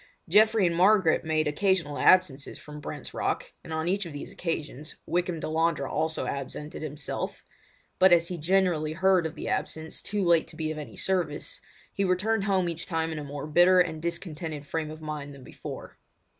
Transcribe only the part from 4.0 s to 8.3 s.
of these occasions Wykham Delandre also absented himself; but as